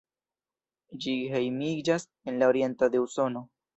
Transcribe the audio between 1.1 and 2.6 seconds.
hejmiĝas en la